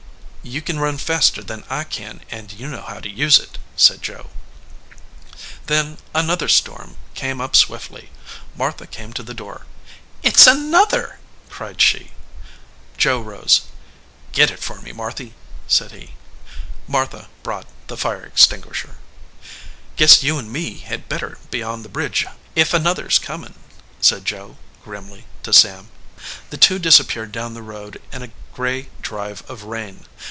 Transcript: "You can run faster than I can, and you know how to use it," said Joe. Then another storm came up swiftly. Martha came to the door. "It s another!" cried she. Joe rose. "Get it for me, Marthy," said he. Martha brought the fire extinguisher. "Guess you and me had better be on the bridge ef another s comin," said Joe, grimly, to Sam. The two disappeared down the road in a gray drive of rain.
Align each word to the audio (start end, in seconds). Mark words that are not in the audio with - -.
"You 0.43 0.59
can 0.63 0.79
run 0.79 0.97
faster 0.97 1.43
than 1.43 1.63
I 1.69 1.83
can, 1.83 2.21
and 2.31 2.51
you 2.51 2.67
know 2.67 2.81
how 2.81 2.99
to 2.99 3.07
use 3.07 3.37
it," 3.37 3.59
said 3.75 4.01
Joe. 4.01 4.31
Then 5.67 5.99
another 6.15 6.47
storm 6.49 6.97
came 7.13 7.39
up 7.39 7.55
swiftly. 7.55 8.09
Martha 8.55 8.87
came 8.87 9.13
to 9.13 9.21
the 9.21 9.35
door. 9.35 9.67
"It 10.23 10.37
s 10.39 10.47
another!" 10.47 11.19
cried 11.49 11.79
she. 11.79 12.11
Joe 12.97 13.21
rose. 13.21 13.61
"Get 14.31 14.49
it 14.49 14.57
for 14.59 14.81
me, 14.81 14.91
Marthy," 14.91 15.35
said 15.67 15.91
he. 15.91 16.15
Martha 16.87 17.29
brought 17.43 17.67
the 17.85 17.95
fire 17.95 18.23
extinguisher. 18.23 18.95
"Guess 19.95 20.23
you 20.23 20.39
and 20.39 20.51
me 20.51 20.79
had 20.79 21.07
better 21.07 21.37
be 21.51 21.61
on 21.61 21.83
the 21.83 21.87
bridge 21.97 22.25
ef 22.57 22.73
another 22.73 23.05
s 23.05 23.19
comin," 23.19 23.53
said 24.01 24.25
Joe, 24.25 24.57
grimly, 24.83 25.27
to 25.43 25.53
Sam. 25.53 25.91
The 26.49 26.57
two 26.57 26.79
disappeared 26.79 27.31
down 27.31 27.53
the 27.53 27.61
road 27.61 28.01
in 28.11 28.23
a 28.23 28.31
gray 28.55 28.89
drive 29.03 29.43
of 29.47 29.65
rain. 29.65 30.07